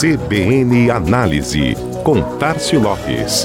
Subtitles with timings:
[0.00, 3.44] CBN Análise, com Tarcio Lopes.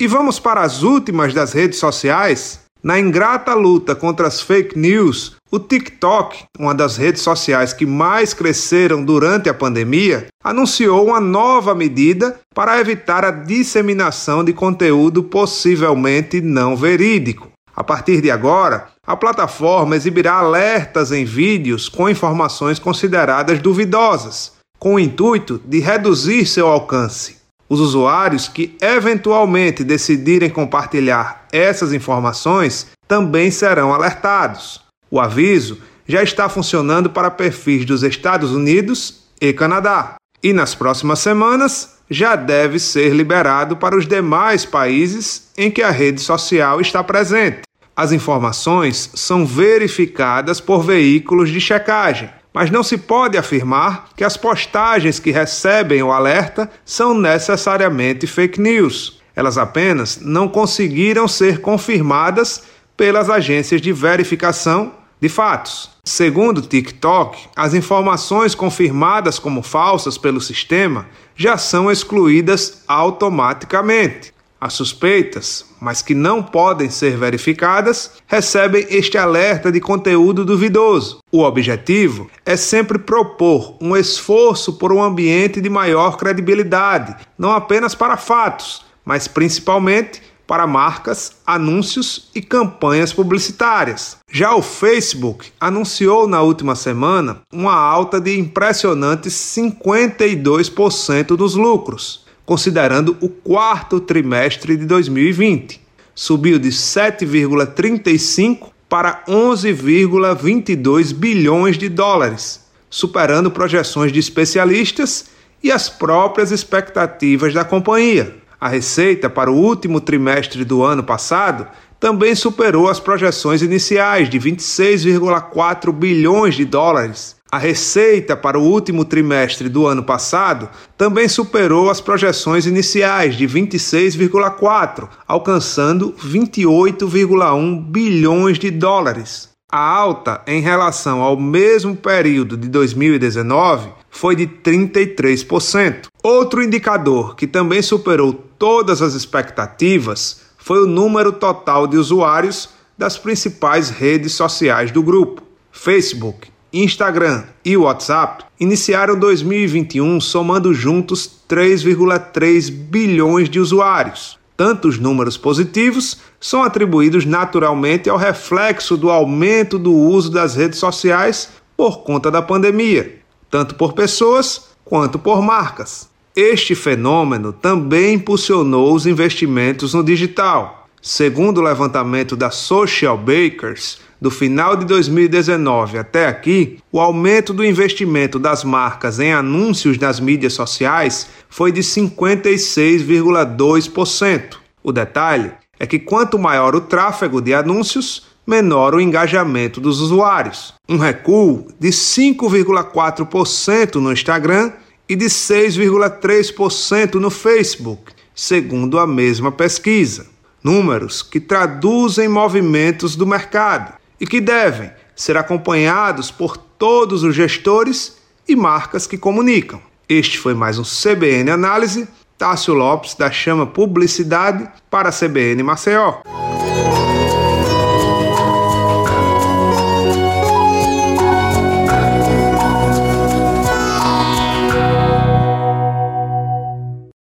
[0.00, 2.65] E vamos para as últimas das redes sociais?
[2.86, 8.32] Na ingrata luta contra as fake news, o TikTok, uma das redes sociais que mais
[8.32, 16.40] cresceram durante a pandemia, anunciou uma nova medida para evitar a disseminação de conteúdo possivelmente
[16.40, 17.50] não verídico.
[17.74, 24.94] A partir de agora, a plataforma exibirá alertas em vídeos com informações consideradas duvidosas, com
[24.94, 27.45] o intuito de reduzir seu alcance.
[27.68, 34.80] Os usuários que eventualmente decidirem compartilhar essas informações também serão alertados.
[35.10, 41.18] O aviso já está funcionando para perfis dos Estados Unidos e Canadá, e nas próximas
[41.18, 47.02] semanas já deve ser liberado para os demais países em que a rede social está
[47.02, 47.62] presente.
[47.96, 54.34] As informações são verificadas por veículos de checagem, mas não se pode afirmar que as
[54.34, 59.20] postagens que recebem o alerta são necessariamente fake news.
[59.34, 62.62] Elas apenas não conseguiram ser confirmadas
[62.96, 65.90] pelas agências de verificação de fatos.
[66.02, 74.32] Segundo TikTok, as informações confirmadas como falsas pelo sistema já são excluídas automaticamente.
[74.58, 81.18] As suspeitas, mas que não podem ser verificadas, recebem este alerta de conteúdo duvidoso.
[81.30, 87.94] O objetivo é sempre propor um esforço por um ambiente de maior credibilidade, não apenas
[87.94, 94.16] para fatos, mas principalmente para marcas, anúncios e campanhas publicitárias.
[94.30, 103.16] Já o Facebook anunciou na última semana uma alta de impressionantes 52% dos lucros considerando
[103.20, 105.84] o quarto trimestre de 2020.
[106.14, 115.26] Subiu de 7,35 para 11,22 bilhões de dólares, superando projeções de especialistas
[115.62, 118.36] e as próprias expectativas da companhia.
[118.58, 121.66] A receita para o último trimestre do ano passado
[121.98, 129.02] também superou as projeções iniciais de 26,4 bilhões de dólares, a receita para o último
[129.02, 138.70] trimestre do ano passado também superou as projeções iniciais de 26,4, alcançando 28,1 bilhões de
[138.70, 139.48] dólares.
[139.72, 146.08] A alta em relação ao mesmo período de 2019 foi de 33%.
[146.22, 152.68] Outro indicador que também superou todas as expectativas foi o número total de usuários
[152.98, 155.42] das principais redes sociais do grupo.
[155.72, 164.38] Facebook, Instagram e WhatsApp iniciaram 2021 somando juntos 3,3 bilhões de usuários.
[164.56, 171.50] Tantos números positivos são atribuídos naturalmente ao reflexo do aumento do uso das redes sociais
[171.76, 176.08] por conta da pandemia, tanto por pessoas quanto por marcas.
[176.34, 180.88] Este fenômeno também impulsionou os investimentos no digital.
[181.00, 187.62] Segundo o levantamento da Social Bakers, do final de 2019 até aqui, o aumento do
[187.64, 194.56] investimento das marcas em anúncios nas mídias sociais foi de 56,2%.
[194.82, 200.72] O detalhe é que quanto maior o tráfego de anúncios, menor o engajamento dos usuários.
[200.88, 204.72] Um recuo de 5,4% no Instagram
[205.08, 210.26] e de 6,3% no Facebook, segundo a mesma pesquisa.
[210.64, 218.18] Números que traduzem movimentos do mercado e que devem ser acompanhados por todos os gestores
[218.48, 219.80] e marcas que comunicam.
[220.08, 222.08] Este foi mais um CBN Análise.
[222.38, 226.20] Tássio Lopes, da Chama Publicidade, para a CBN Maceió.